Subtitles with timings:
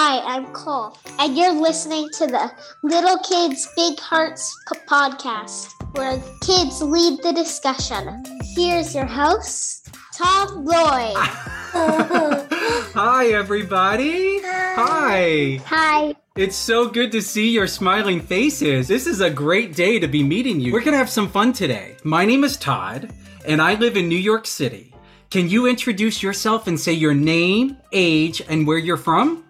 [0.00, 2.52] Hi, I'm Cole, and you're listening to the
[2.84, 4.56] Little Kids Big Hearts
[4.88, 8.22] podcast, where kids lead the discussion.
[8.54, 11.16] Here's your host, Todd Lloyd.
[12.94, 14.40] Hi, everybody.
[14.44, 15.60] Hi.
[15.66, 16.14] Hi.
[16.36, 18.86] It's so good to see your smiling faces.
[18.86, 20.72] This is a great day to be meeting you.
[20.72, 21.96] We're going to have some fun today.
[22.04, 23.12] My name is Todd,
[23.44, 24.94] and I live in New York City.
[25.30, 29.44] Can you introduce yourself and say your name, age, and where you're from?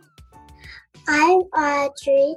[1.10, 2.36] I'm Audrey,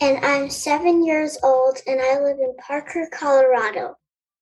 [0.00, 3.94] and I'm seven years old, and I live in Parker, Colorado.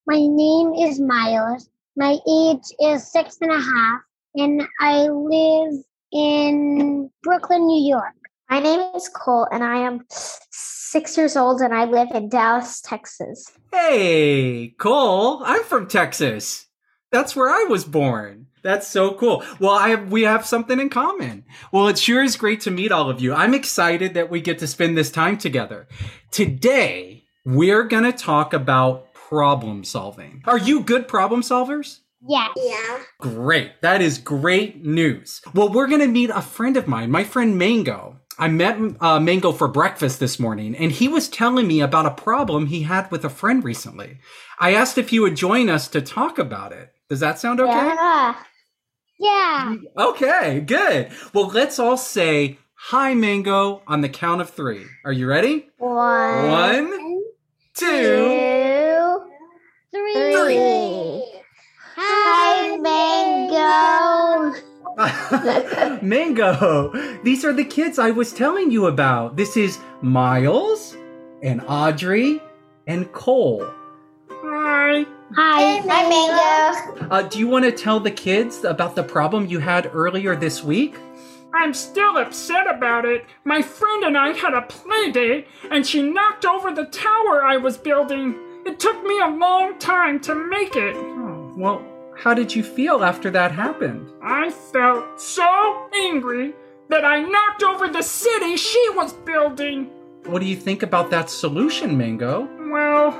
[0.06, 1.68] My name is Miles.
[1.96, 4.00] My age is six and a half,
[4.36, 5.74] and I live
[6.12, 8.14] in Brooklyn, New York.
[8.48, 12.80] My name is Cole, and I am six years old, and I live in Dallas,
[12.80, 13.50] Texas.
[13.72, 16.66] Hey, Cole, I'm from Texas.
[17.10, 18.46] That's where I was born.
[18.68, 19.42] That's so cool.
[19.60, 21.46] Well, I have, we have something in common.
[21.72, 23.32] Well, it sure is great to meet all of you.
[23.32, 25.88] I'm excited that we get to spend this time together.
[26.30, 30.42] Today, we're going to talk about problem solving.
[30.44, 32.00] Are you good problem solvers?
[32.20, 32.48] Yeah.
[32.56, 32.98] Yeah.
[33.18, 33.80] Great.
[33.80, 35.40] That is great news.
[35.54, 38.20] Well, we're going to meet a friend of mine, my friend Mango.
[38.38, 42.10] I met uh, Mango for breakfast this morning, and he was telling me about a
[42.10, 44.18] problem he had with a friend recently.
[44.58, 46.92] I asked if he would join us to talk about it.
[47.08, 47.72] Does that sound okay?
[47.72, 48.34] Yeah.
[49.18, 49.74] Yeah.
[49.96, 51.10] Okay, good.
[51.34, 54.84] Well, let's all say hi, Mango, on the count of three.
[55.04, 55.68] Are you ready?
[55.78, 57.22] One, One,
[57.74, 57.86] two.
[57.86, 59.20] two,
[59.92, 60.32] Three.
[60.34, 61.24] three.
[61.96, 64.54] Hi, Mango.
[66.02, 69.36] Mango, these are the kids I was telling you about.
[69.36, 70.96] This is Miles
[71.42, 72.40] and Audrey
[72.86, 73.66] and Cole.
[74.30, 75.04] Hi.
[75.36, 75.80] Hi.
[75.80, 76.67] Hi, Mango.
[77.10, 80.62] Uh, do you want to tell the kids about the problem you had earlier this
[80.62, 80.94] week?
[81.54, 83.24] I'm still upset about it.
[83.44, 87.56] My friend and I had a play date, and she knocked over the tower I
[87.56, 88.34] was building.
[88.66, 90.94] It took me a long time to make it.
[90.96, 91.82] Oh, well,
[92.14, 94.10] how did you feel after that happened?
[94.22, 96.52] I felt so angry
[96.90, 99.90] that I knocked over the city she was building.
[100.26, 102.46] What do you think about that solution, Mango?
[102.70, 103.12] Well,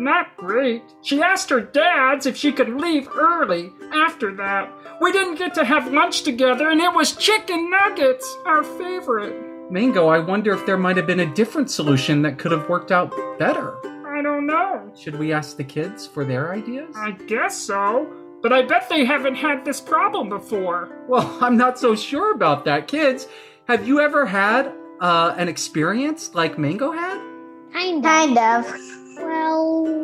[0.00, 0.82] not great.
[1.02, 4.72] She asked her dads if she could leave early after that.
[5.00, 9.70] We didn't get to have lunch together, and it was chicken nuggets, our favorite.
[9.70, 12.90] Mango, I wonder if there might have been a different solution that could have worked
[12.90, 13.76] out better.
[14.06, 14.92] I don't know.
[14.98, 16.94] Should we ask the kids for their ideas?
[16.96, 18.12] I guess so.
[18.42, 21.04] But I bet they haven't had this problem before.
[21.08, 22.88] Well, I'm not so sure about that.
[22.88, 23.28] Kids,
[23.68, 27.20] have you ever had uh, an experience like Mango had?
[27.72, 28.04] Kind
[28.38, 28.99] of.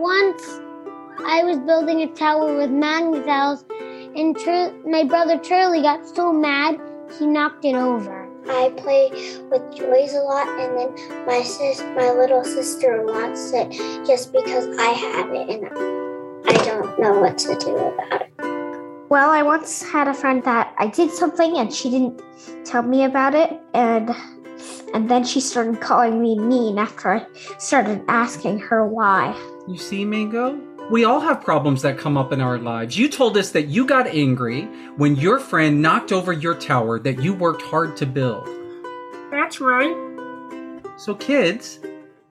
[0.06, 0.46] Kind of.
[0.46, 0.60] Well, once
[1.26, 3.64] I was building a tower with Magna-Tiles,
[4.14, 6.80] and Tur- my brother Charlie got so mad
[7.18, 8.28] he knocked it over.
[8.48, 9.10] I play
[9.50, 13.72] with toys a lot, and then my sis, my little sister wants it
[14.06, 15.66] just because I have it, and
[16.46, 18.30] I don't know what to do about it.
[19.08, 22.22] Well, I once had a friend that I did something and she didn't
[22.64, 24.10] tell me about it, and
[24.94, 27.26] and then she started calling me mean after I
[27.58, 29.34] started asking her why.
[29.66, 30.60] You see, Mango?
[30.90, 32.96] We all have problems that come up in our lives.
[32.96, 34.62] You told us that you got angry
[34.96, 38.48] when your friend knocked over your tower that you worked hard to build.
[39.32, 39.96] That's right.
[40.96, 41.80] So, kids,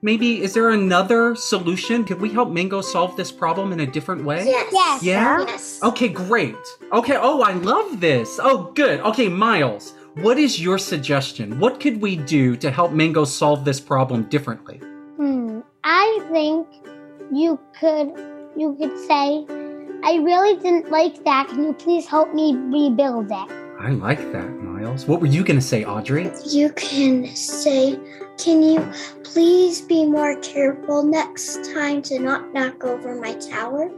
[0.00, 2.04] maybe is there another solution?
[2.04, 4.46] Could we help Mango solve this problem in a different way?
[4.46, 4.72] Yes.
[4.72, 5.02] Yes.
[5.02, 5.44] Yeah?
[5.46, 5.80] Yes.
[5.82, 6.56] Okay, great.
[6.92, 8.40] Okay, oh, I love this.
[8.42, 9.00] Oh, good.
[9.00, 11.58] Okay, Miles, what is your suggestion?
[11.58, 14.78] What could we do to help Mango solve this problem differently?
[15.16, 15.60] Hmm.
[15.84, 16.66] I think
[17.32, 18.12] you could
[18.56, 19.44] you could say,
[20.02, 21.48] I really didn't like that.
[21.48, 23.50] Can you please help me rebuild it?
[23.78, 25.06] I like that, Miles.
[25.06, 26.30] What were you going to say, Audrey?
[26.46, 27.98] You can say,
[28.38, 28.80] Can you
[29.22, 33.90] please be more careful next time to not knock over my tower?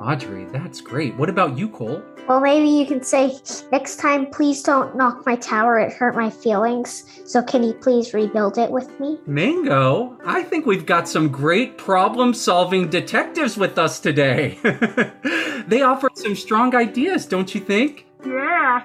[0.00, 1.14] Audrey, that's great.
[1.16, 2.02] What about you, Cole?
[2.26, 3.36] Well, maybe you can say
[3.70, 5.78] next time, please don't knock my tower.
[5.78, 7.04] It hurt my feelings.
[7.26, 9.18] So can you please rebuild it with me?
[9.26, 14.58] Mango, I think we've got some great problem solving detectives with us today.
[15.66, 18.06] they offer some strong ideas, don't you think?
[18.24, 18.84] Yeah.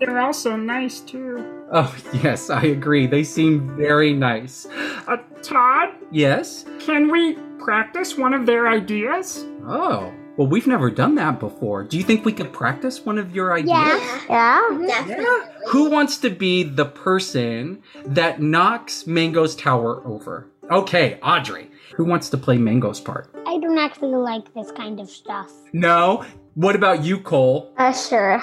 [0.00, 1.64] They're also nice, too.
[1.72, 1.94] Oh,
[2.24, 3.06] yes, I agree.
[3.06, 4.66] They seem very nice.
[5.06, 6.64] Uh, Todd, Yes?
[6.80, 9.44] can we practice one of their ideas?
[9.66, 11.84] Oh, well, we've never done that before.
[11.84, 13.68] Do you think we could practice one of your ideas?
[13.76, 14.20] Yeah.
[14.30, 14.86] Yeah?
[14.86, 15.54] Definitely.
[15.68, 20.46] Who wants to be the person that knocks Mango's tower over?
[20.70, 21.70] Okay, Audrey.
[21.94, 23.30] Who wants to play Mango's part?
[23.46, 25.52] I don't actually like this kind of stuff.
[25.74, 26.24] No?
[26.54, 27.74] What about you, Cole?
[27.76, 28.42] Uh, sure.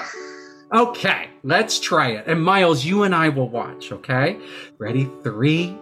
[0.72, 2.28] Okay, let's try it.
[2.28, 4.38] And Miles, you and I will watch, okay?
[4.78, 5.10] Ready?
[5.24, 5.76] Three,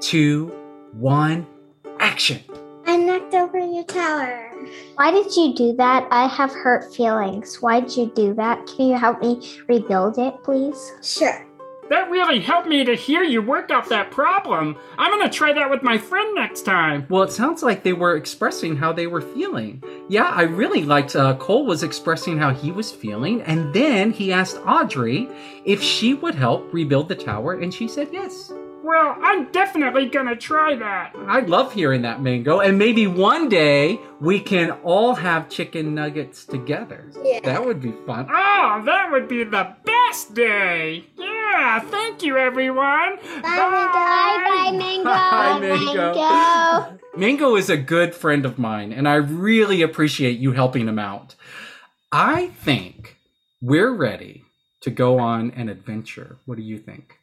[0.00, 0.46] two,
[0.92, 1.46] one,
[1.98, 2.40] action.
[2.86, 4.49] I knocked over your tower.
[4.96, 6.06] Why did you do that?
[6.10, 7.60] I have hurt feelings.
[7.62, 8.66] Why did you do that?
[8.66, 10.92] Can you help me rebuild it, please?
[11.02, 11.46] Sure.
[11.90, 14.76] That really helped me to hear you work out that problem.
[14.96, 17.04] I'm gonna try that with my friend next time.
[17.10, 19.82] Well, it sounds like they were expressing how they were feeling.
[20.08, 24.32] Yeah, I really liked uh, Cole was expressing how he was feeling, and then he
[24.32, 25.28] asked Audrey
[25.64, 28.52] if she would help rebuild the tower, and she said yes.
[28.82, 31.12] Well, I'm definitely gonna try that.
[31.26, 36.44] I love hearing that, Mango, and maybe one day we can all have chicken nuggets
[36.46, 37.10] together.
[37.22, 37.40] Yeah.
[37.44, 38.26] That would be fun.
[38.30, 41.04] Oh, that would be the best day.
[41.16, 43.16] Yeah, thank you, everyone.
[43.42, 45.04] Bye, bye, Mango.
[45.04, 46.14] Bye, Mango.
[46.14, 46.98] Mango.
[47.16, 51.34] Mango is a good friend of mine, and I really appreciate you helping him out.
[52.10, 53.18] I think
[53.60, 54.44] we're ready
[54.80, 56.38] to go on an adventure.
[56.46, 57.19] What do you think?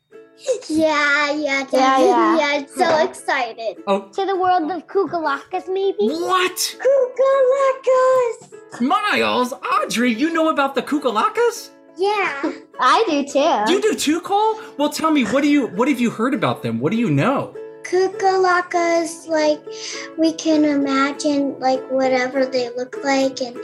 [0.70, 2.38] Yeah, yeah, Yeah, yeah.
[2.38, 2.48] yeah.
[2.54, 3.04] I'm so Yeah.
[3.06, 3.78] excited.
[3.88, 5.98] Oh, To the world of Kukalakas, maybe?
[6.00, 6.58] what?
[6.84, 8.82] Kukalakos.
[8.82, 11.70] Miles, Audrey, you know about the Kukalakas?
[11.98, 12.52] Yeah.
[12.80, 13.74] I do too.
[13.74, 14.60] You do too, Cole?
[14.78, 16.80] Well, tell me, what do you what have you heard about them?
[16.80, 17.56] What do you know?
[17.84, 19.62] Kukalakas, like
[20.18, 23.58] we can imagine like whatever they look like, and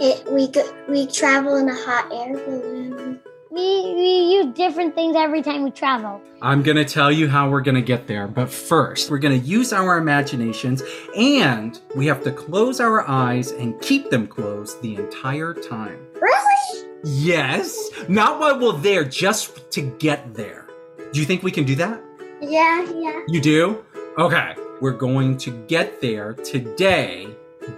[0.00, 3.20] it we go, we travel in a hot air balloon.
[3.50, 6.20] We, we use different things every time we travel.
[6.40, 9.40] I'm going to tell you how we're going to get there, but first, we're going
[9.40, 10.82] to use our imaginations
[11.16, 16.06] and we have to close our eyes and keep them closed the entire time.
[16.20, 16.88] Really?
[17.04, 20.68] Yes, not while we're there, just to get there.
[21.12, 22.00] Do you think we can do that?
[22.40, 23.20] Yeah, yeah.
[23.26, 23.84] You do?
[24.16, 27.28] Okay, we're going to get there today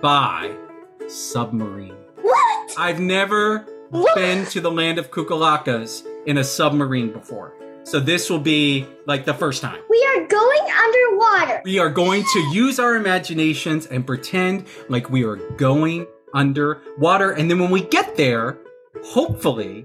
[0.03, 0.55] by
[1.09, 1.97] submarine.
[2.21, 2.75] What?
[2.79, 3.67] I've never
[4.15, 7.55] been to the land of Kukalakas in a submarine before.
[7.85, 9.81] So this will be like the first time.
[9.91, 11.63] We are going underwater.
[11.65, 17.33] We are going to use our imaginations and pretend like we are going underwater.
[17.33, 18.59] And then when we get there,
[19.05, 19.85] hopefully,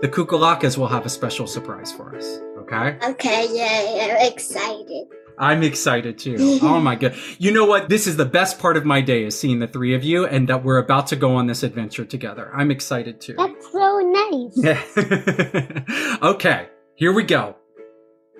[0.00, 2.40] the Kukalakas will have a special surprise for us.
[2.58, 2.98] Okay?
[3.10, 5.06] Okay, yeah, yeah, I'm excited.
[5.38, 6.58] I'm excited too.
[6.62, 7.14] Oh my god.
[7.38, 7.88] You know what?
[7.88, 10.48] This is the best part of my day is seeing the three of you and
[10.48, 12.50] that we're about to go on this adventure together.
[12.54, 13.34] I'm excited too.
[13.36, 14.58] That's so nice.
[16.22, 17.56] okay, here we go.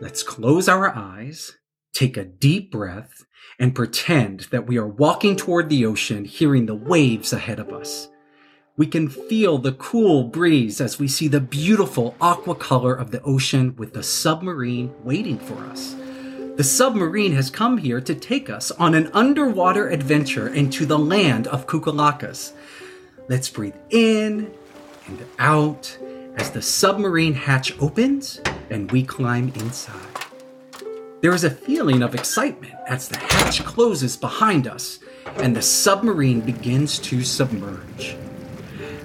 [0.00, 1.56] Let's close our eyes,
[1.92, 3.24] take a deep breath,
[3.58, 8.08] and pretend that we are walking toward the ocean, hearing the waves ahead of us.
[8.76, 13.22] We can feel the cool breeze as we see the beautiful aqua color of the
[13.22, 15.96] ocean with the submarine waiting for us.
[16.56, 21.46] The submarine has come here to take us on an underwater adventure into the land
[21.48, 22.52] of Kukalakas.
[23.28, 24.54] Let's breathe in
[25.06, 25.98] and out
[26.36, 30.24] as the submarine hatch opens and we climb inside.
[31.20, 35.00] There is a feeling of excitement as the hatch closes behind us
[35.36, 38.16] and the submarine begins to submerge.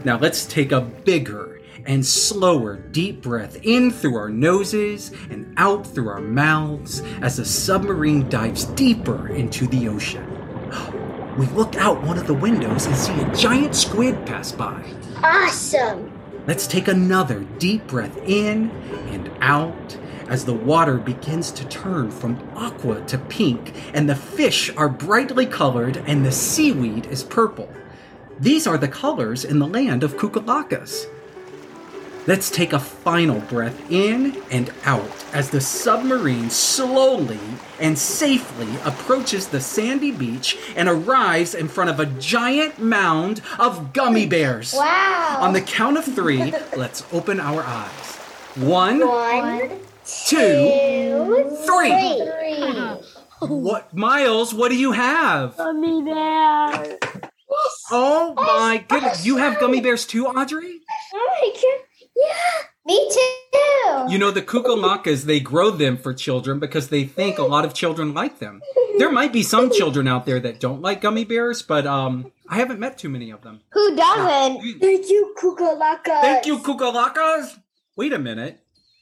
[0.06, 1.51] Now let's take a bigger
[1.86, 7.46] and slower deep breath in through our noses and out through our mouths as the
[7.46, 10.26] submarine dives deeper into the ocean.
[11.38, 14.84] We look out one of the windows and see a giant squid pass by.
[15.24, 16.12] Awesome.
[16.46, 18.70] Let's take another deep breath in
[19.12, 24.76] and out as the water begins to turn from aqua to pink and the fish
[24.76, 27.70] are brightly colored and the seaweed is purple.
[28.40, 31.06] These are the colors in the land of Kukalakas.
[32.28, 37.40] Let's take a final breath in and out as the submarine slowly
[37.80, 43.92] and safely approaches the sandy beach and arrives in front of a giant mound of
[43.94, 44.74] gummy bears.
[44.74, 45.40] Wow.
[45.42, 48.16] On the count of three, let's open our eyes.
[48.56, 49.70] One, One,
[50.06, 51.90] two, two, three.
[51.90, 52.98] three.
[53.42, 54.54] What, Miles?
[54.54, 55.58] What do you have?
[55.58, 57.00] Gummy bear.
[57.90, 59.26] Oh my goodness!
[59.26, 60.82] You have gummy bears too, Audrey?
[61.12, 61.88] Oh my god.
[62.22, 62.64] Yeah.
[62.86, 64.12] Me too.
[64.12, 67.74] You know, the kukulakas, they grow them for children because they think a lot of
[67.74, 68.62] children like them.
[68.98, 72.56] There might be some children out there that don't like gummy bears, but um, I
[72.56, 73.62] haven't met too many of them.
[73.72, 74.80] Who doesn't?
[74.80, 76.22] Thank you, Kukalaka.
[76.22, 77.60] Thank you, kukulakas!
[77.96, 78.60] Wait a minute.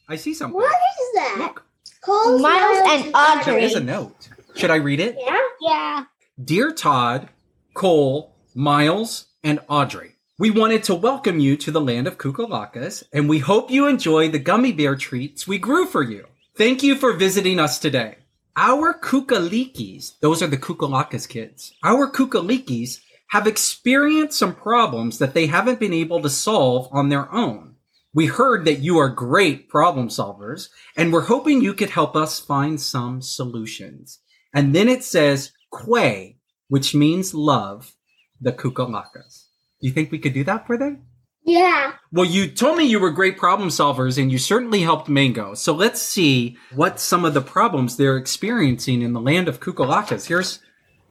[0.07, 0.55] I see something.
[0.55, 1.35] What is that?
[1.39, 1.63] Look,
[2.01, 3.53] Cole's Miles and Audrey.
[3.53, 4.29] there is a note.
[4.55, 5.15] Should I read it?
[5.19, 5.39] Yeah.
[5.61, 6.03] Yeah.
[6.43, 7.29] Dear Todd,
[7.73, 13.27] Cole, Miles, and Audrey, we wanted to welcome you to the land of Kukulakas, and
[13.27, 16.27] we hope you enjoy the gummy bear treats we grew for you.
[16.55, 18.19] Thank you for visiting us today.
[18.55, 25.47] Our Kukalikis, those are the Kukulakas kids, our Kukalikis have experienced some problems that they
[25.47, 27.75] haven't been able to solve on their own.
[28.13, 32.39] We heard that you are great problem solvers, and we're hoping you could help us
[32.39, 34.19] find some solutions.
[34.53, 36.37] And then it says Kwe,
[36.69, 37.93] which means love,
[38.39, 39.48] the Kukalakas.
[39.81, 41.05] Do you think we could do that for them?
[41.43, 41.93] Yeah.
[42.11, 45.53] Well, you told me you were great problem solvers and you certainly helped Mango.
[45.53, 50.27] So let's see what some of the problems they're experiencing in the land of Kukalakas.
[50.27, 50.59] Here's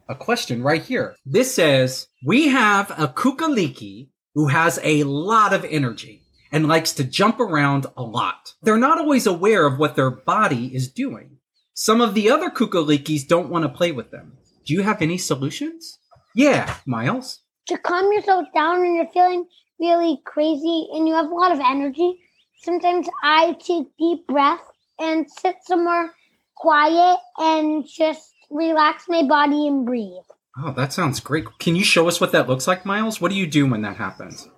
[0.09, 1.17] a question right here.
[1.25, 6.23] This says, we have a Kukaliki who has a lot of energy
[6.53, 8.55] and likes to jump around a lot.
[8.63, 11.39] They're not always aware of what their body is doing.
[11.75, 14.39] Some of the other Kukalikis don't want to play with them.
[14.65, 15.99] Do you have any solutions?
[16.35, 17.41] Yeah, Miles.
[17.69, 19.47] To calm yourself down when you're feeling
[19.79, 22.19] really crazy and you have a lot of energy,
[22.63, 24.63] sometimes I take deep breath
[24.99, 26.15] and sit somewhere
[26.57, 30.25] quiet and just relax my body and breathe.
[30.57, 31.45] Oh, that sounds great.
[31.59, 33.21] Can you show us what that looks like, Miles?
[33.21, 34.49] What do you do when that happens?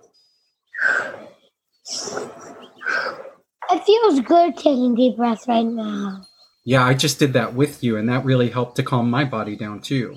[3.69, 6.21] It feels good taking deep breaths right now.
[6.63, 9.55] Yeah, I just did that with you, and that really helped to calm my body
[9.55, 10.15] down too.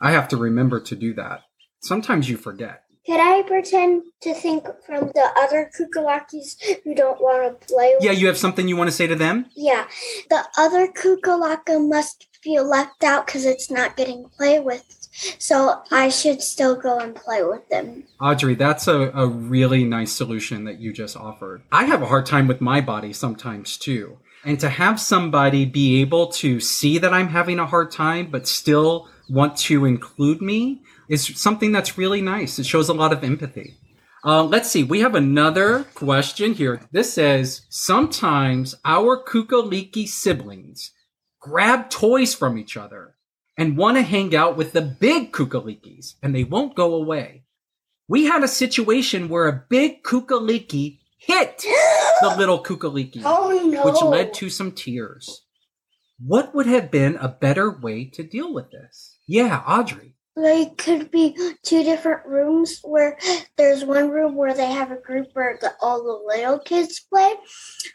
[0.00, 1.40] I have to remember to do that.
[1.80, 2.82] Sometimes you forget.
[3.06, 8.02] Could I pretend to think from the other Kukalakis who don't want to play with
[8.02, 9.46] Yeah, you have something you want to say to them?
[9.54, 9.86] Yeah.
[10.28, 14.84] The other Kukalaka must feel left out because it's not getting played with.
[15.38, 18.04] So I should still go and play with them.
[18.20, 21.62] Audrey, that's a, a really nice solution that you just offered.
[21.70, 24.18] I have a hard time with my body sometimes too.
[24.44, 28.46] And to have somebody be able to see that I'm having a hard time, but
[28.46, 32.58] still want to include me is something that's really nice.
[32.58, 33.74] It shows a lot of empathy.
[34.24, 34.82] Uh, let's see.
[34.82, 36.80] We have another question here.
[36.90, 40.90] This says, sometimes our Kukaliki siblings
[41.40, 43.14] grab toys from each other
[43.56, 47.44] and want to hang out with the big Kukalikis and they won't go away.
[48.08, 51.58] We had a situation where a big Kukaliki hit
[52.20, 53.84] the little Kukaliki, Oh no.
[53.84, 55.42] which led to some tears.
[56.18, 59.18] What would have been a better way to deal with this?
[59.26, 60.15] Yeah, Audrey.
[60.36, 63.18] Like could be two different rooms where
[63.56, 67.32] there's one room where they have a group where the, all the little kids play,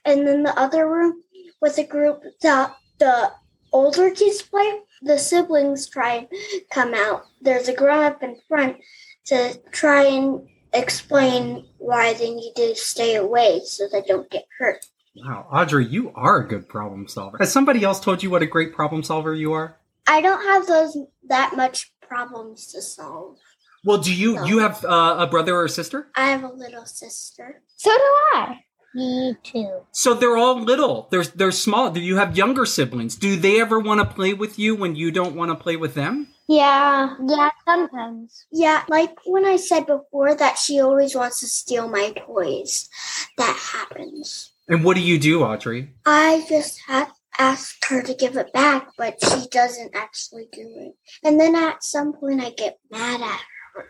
[0.05, 1.21] and then the other room
[1.61, 3.31] with a group that the
[3.71, 4.79] older kids play.
[5.03, 6.27] The siblings try and
[6.71, 7.25] come out.
[7.41, 8.77] There's a grown up in front
[9.25, 14.85] to try and explain why they need to stay away so they don't get hurt.
[15.15, 17.37] Wow, Audrey, you are a good problem solver.
[17.37, 19.77] Has somebody else told you what a great problem solver you are?
[20.07, 23.37] I don't have those that much problems to solve.
[23.85, 24.43] Well, do you No.
[24.49, 25.99] you have uh, a brother or a sister?
[26.15, 27.47] I have a little sister.
[27.77, 28.59] So do I.
[28.93, 29.71] Me too.
[29.93, 31.07] So they're all little.
[31.11, 31.89] They're they're small.
[31.91, 33.15] Do you have younger siblings?
[33.15, 35.93] Do they ever want to play with you when you don't want to play with
[36.01, 36.27] them?
[36.49, 38.45] Yeah, yeah, sometimes.
[38.51, 42.89] Yeah, like when I said before that she always wants to steal my toys.
[43.37, 44.51] That happens.
[44.67, 45.81] And what do you do, Audrey?
[46.05, 50.93] I just have asked her to give it back, but she doesn't actually do it.
[51.23, 53.39] And then at some point I get mad at
[53.75, 53.85] her.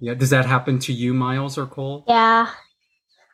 [0.00, 2.04] Yeah, does that happen to you, Miles or Cole?
[2.06, 2.50] Yeah,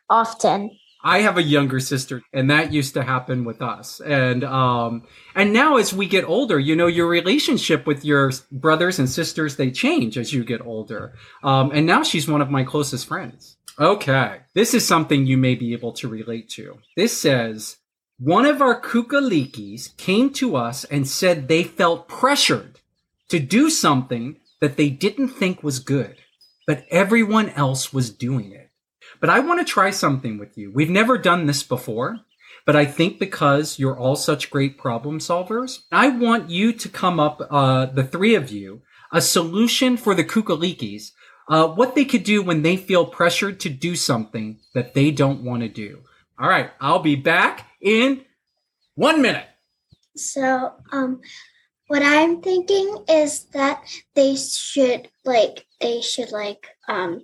[0.09, 0.71] often.
[1.03, 4.01] I have a younger sister, and that used to happen with us.
[4.01, 5.03] And um,
[5.35, 9.55] and now as we get older, you know, your relationship with your brothers and sisters
[9.55, 11.13] they change as you get older.
[11.43, 13.55] Um, and now she's one of my closest friends.
[13.77, 16.79] Okay, this is something you may be able to relate to.
[16.95, 17.77] This says
[18.17, 22.79] one of our kukalikis came to us and said they felt pressured
[23.27, 26.15] to do something that they didn't think was good,
[26.65, 28.71] but everyone else was doing it.
[29.19, 30.71] But I want to try something with you.
[30.73, 32.19] We've never done this before,
[32.65, 37.19] but I think because you're all such great problem solvers, I want you to come
[37.19, 38.81] up, uh, the three of you,
[39.11, 41.11] a solution for the kukalikis,
[41.49, 45.43] uh, what they could do when they feel pressured to do something that they don't
[45.43, 46.01] want to do.
[46.37, 48.25] All right, I'll be back in
[48.95, 49.47] one minute.
[50.15, 51.21] So, um,
[51.87, 53.83] what I'm thinking is that
[54.15, 57.21] they should like they should like um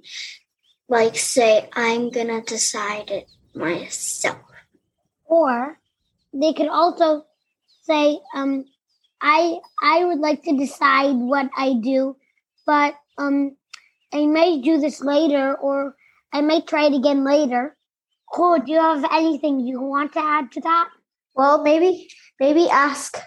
[0.87, 4.37] like say I'm gonna decide it myself.
[5.25, 5.79] Or
[6.33, 7.25] they could also
[7.83, 8.65] say, um,
[9.21, 12.17] I I would like to decide what I do,
[12.65, 13.57] but um,
[14.13, 15.95] I may do this later, or
[16.33, 17.75] I may try it again later.
[18.33, 18.59] Cool.
[18.59, 20.89] Do you have anything you want to add to that?
[21.35, 22.09] Well, maybe
[22.39, 23.17] maybe ask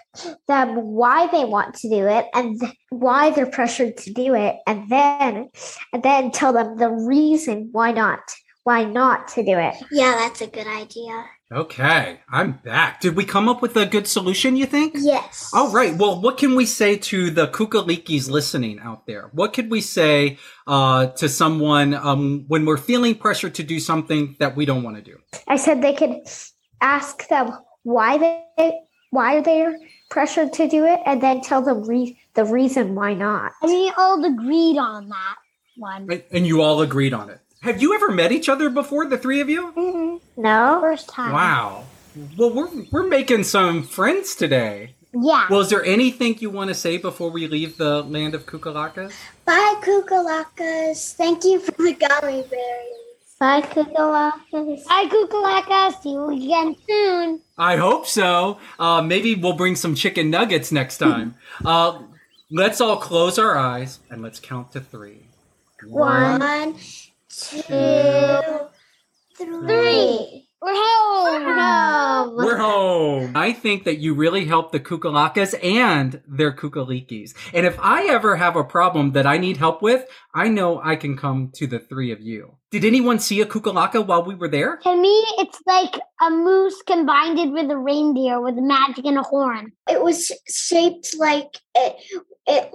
[0.47, 4.57] them why they want to do it and th- why they're pressured to do it,
[4.67, 5.49] and then
[5.93, 8.21] and then tell them the reason why not.
[8.65, 9.75] why not to do it.
[9.91, 11.25] Yeah, that's a good idea.
[11.51, 13.01] Okay, I'm back.
[13.01, 14.95] Did we come up with a good solution, you think?
[14.97, 15.51] Yes.
[15.53, 15.95] All right.
[15.95, 19.29] Well, what can we say to the kukalikis listening out there?
[19.31, 24.35] What could we say uh, to someone um, when we're feeling pressure to do something
[24.39, 25.17] that we don't want to do?
[25.47, 26.15] I said they could
[26.81, 27.51] ask them
[27.83, 28.79] why they
[29.11, 29.77] why they're
[30.09, 33.51] pressured to do it, and then tell them re- the reason why not.
[33.61, 35.35] And we all agreed on that
[35.77, 36.11] one.
[36.11, 37.39] And- And you all agreed on it.
[37.65, 40.21] Have you ever met each other before, the three of you?
[40.37, 41.33] No, First time.
[41.33, 41.85] Wow.
[42.37, 44.93] Well, we're we're making some friends today.
[45.11, 45.47] Yeah.
[45.49, 49.13] Well, is there anything you want to say before we leave the land of Kukalakas?
[49.45, 51.15] Bye, Kukalakas.
[51.15, 53.01] Thank you for the gummy berries.
[53.39, 54.85] Bye, Kukalakas.
[54.85, 56.03] Bye, Kukalaka.
[56.03, 57.41] See you again soon.
[57.57, 58.59] I hope so.
[58.77, 61.33] Uh, maybe we'll bring some chicken nuggets next time.
[61.65, 61.97] uh,
[62.51, 65.29] let's all close our eyes and let's count to three.
[65.87, 66.75] One,
[67.29, 68.69] two,
[69.37, 70.47] three.
[70.61, 72.35] We're home.
[72.37, 73.31] We're home.
[73.35, 77.33] I think that you really helped the Kukalakas and their Kukalikis.
[77.53, 80.95] And if I ever have a problem that I need help with, I know I
[80.95, 82.57] can come to the three of you.
[82.71, 84.77] Did anyone see a Kukalaka while we were there?
[84.77, 89.71] To me, it's like a moose combined with a reindeer with magic and a horn.
[89.89, 91.95] It was shaped like it.
[92.47, 92.71] It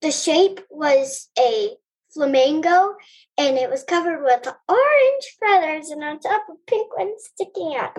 [0.00, 1.70] the shape was a
[2.12, 2.94] flamingo,
[3.36, 7.96] and it was covered with orange feathers, and on top a pink one sticking out,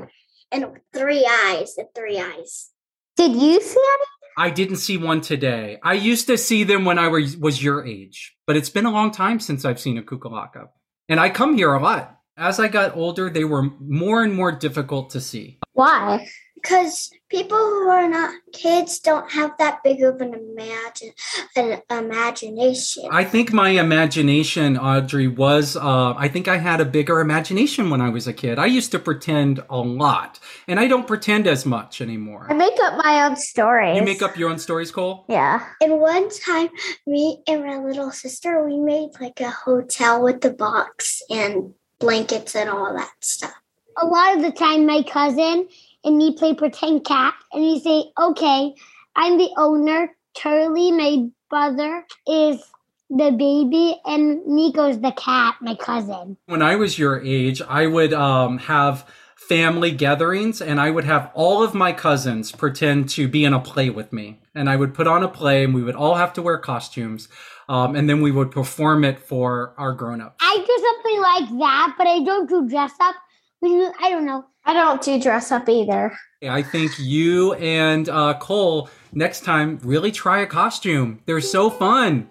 [0.52, 1.76] and three eyes.
[1.76, 2.72] The three eyes.
[3.16, 4.06] did you see any?
[4.38, 5.80] I didn't see one today.
[5.84, 8.92] I used to see them when I was, was your age, but it's been a
[8.92, 10.68] long time since I've seen a Kukalaka.
[11.10, 12.16] And I come here a lot.
[12.38, 15.60] As I got older, they were more and more difficult to see.
[15.74, 16.30] Why?
[16.62, 21.12] Because people who are not kids don't have that big of an imagine
[21.56, 23.04] an imagination.
[23.12, 28.02] I think my imagination, Audrey, was, uh, I think I had a bigger imagination when
[28.02, 28.60] I was a kid.
[28.60, 32.48] I used to pretend a lot, and I don't pretend as much anymore.
[32.50, 33.98] I make up my own stories.
[33.98, 35.26] You make up your own stories, Cole?
[35.30, 35.66] Yeah.
[35.82, 36.70] And one time,
[37.06, 42.56] me and my little sister, we made like a hotel with the box and blankets
[42.56, 43.54] and all that stuff.
[44.02, 45.68] A lot of the time, my cousin
[46.04, 48.74] and me play pretend cat, and he say, "Okay,
[49.16, 50.16] I'm the owner.
[50.36, 52.64] Turley, my brother, is
[53.10, 58.14] the baby, and Nico's the cat, my cousin." When I was your age, I would
[58.14, 59.06] um, have
[59.50, 63.60] family gatherings and I would have all of my cousins pretend to be in a
[63.60, 64.40] play with me.
[64.54, 67.30] And I would put on a play and we would all have to wear costumes.
[67.68, 70.36] Um, and then we would perform it for our grown ups.
[70.40, 73.16] I do something like that, but I don't do dress up.
[73.64, 74.46] I don't know.
[74.70, 76.16] I don't do dress up either.
[76.48, 81.22] I think you and uh, Cole next time really try a costume.
[81.26, 82.30] They're so fun.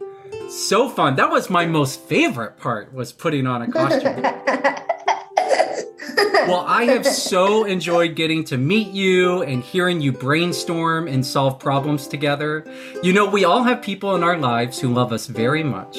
[0.48, 1.16] So fun.
[1.16, 4.22] That was my most favorite part was putting on a costume.
[6.46, 11.58] well, I have so enjoyed getting to meet you and hearing you brainstorm and solve
[11.58, 12.64] problems together.
[13.02, 15.98] You know, we all have people in our lives who love us very much.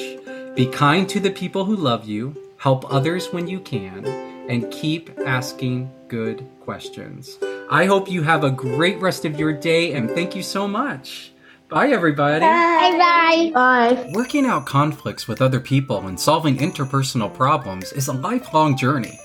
[0.54, 4.06] Be kind to the people who love you, help others when you can,
[4.48, 7.38] and keep asking good questions.
[7.70, 11.32] I hope you have a great rest of your day and thank you so much.
[11.68, 12.40] Bye, everybody.
[12.40, 13.50] Bye bye.
[13.54, 14.10] Bye.
[14.12, 19.20] Working out conflicts with other people and solving interpersonal problems is a lifelong journey.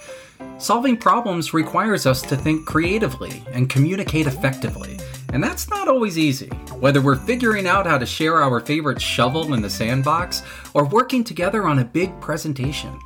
[0.60, 5.00] Solving problems requires us to think creatively and communicate effectively,
[5.34, 6.50] and that's not always easy.
[6.80, 10.44] Whether we're figuring out how to share our favorite shovel in the sandbox
[10.76, 13.00] or working together on a big presentation.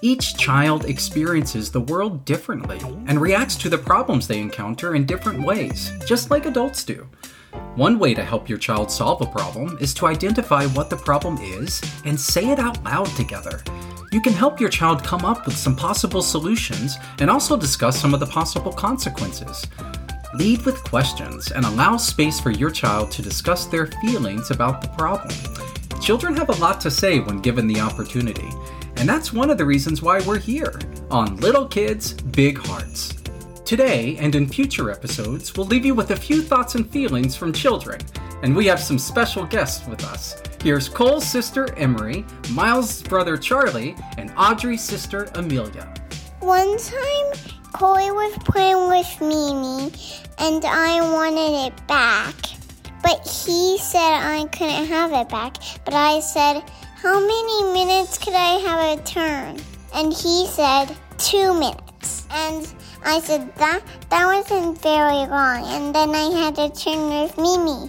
[0.00, 5.42] Each child experiences the world differently and reacts to the problems they encounter in different
[5.44, 7.08] ways, just like adults do.
[7.74, 11.36] One way to help your child solve a problem is to identify what the problem
[11.38, 13.60] is and say it out loud together.
[14.12, 18.14] You can help your child come up with some possible solutions and also discuss some
[18.14, 19.66] of the possible consequences.
[20.34, 24.88] Lead with questions and allow space for your child to discuss their feelings about the
[24.88, 25.34] problem.
[26.00, 28.48] Children have a lot to say when given the opportunity,
[28.98, 30.76] and that's one of the reasons why we're here
[31.08, 33.14] on Little Kids, Big Hearts.
[33.64, 37.52] Today and in future episodes, we'll leave you with a few thoughts and feelings from
[37.52, 38.00] children,
[38.42, 40.42] and we have some special guests with us.
[40.62, 45.94] Here's Cole's sister Emery, Miles' brother Charlie, and Audrey's sister Amelia.
[46.40, 49.92] One time, Cole was playing with Mimi,
[50.38, 52.34] and I wanted it back.
[53.02, 55.58] But he said I couldn't have it back.
[55.84, 56.64] But I said,
[57.00, 59.56] How many minutes could I have a turn?
[59.94, 62.26] And he said, Two minutes.
[62.32, 62.66] And
[63.04, 65.62] I said, That, that wasn't very long.
[65.64, 67.88] And then I had to turn with Mimi.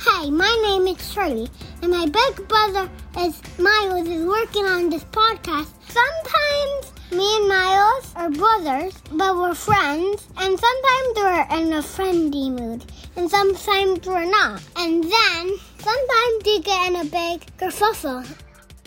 [0.00, 1.48] Hi, my name is Charlie,
[1.80, 5.72] and my big brother is Miles is working on this podcast.
[5.88, 10.28] Sometimes Me and Miles are brothers, but we're friends.
[10.36, 12.84] And sometimes we're in a friendly mood,
[13.16, 14.62] and sometimes we're not.
[14.76, 18.28] And then sometimes we get in a big kerfuffle.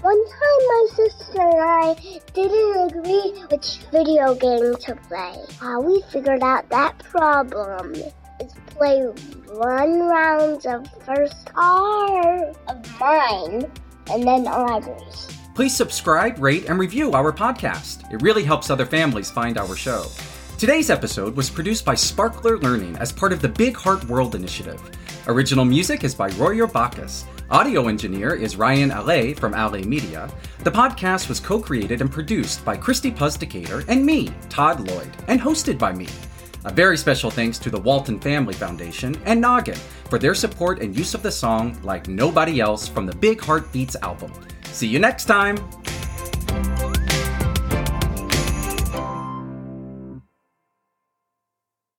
[0.04, 1.96] One time, my sister and I
[2.34, 5.34] didn't agree which video game to play.
[5.62, 13.72] How we figured out that problem is play one round of first car of mine,
[14.12, 15.30] and then others.
[15.56, 18.14] Please subscribe, rate, and review our podcast.
[18.14, 20.08] It really helps other families find our show.
[20.58, 24.82] Today's episode was produced by Sparkler Learning as part of the Big Heart World Initiative.
[25.28, 27.24] Original music is by Royer Bacchus.
[27.52, 30.32] Audio engineer is Ryan Alley from Alley Media.
[30.60, 35.12] The podcast was co created and produced by Christy Puz Decatur and me, Todd Lloyd,
[35.28, 36.08] and hosted by me.
[36.66, 39.78] A very special thanks to the Walton Family Foundation and Noggin
[40.10, 43.98] for their support and use of the song Like Nobody Else from the Big Heartbeats
[44.02, 44.32] album.
[44.66, 45.58] See you next time!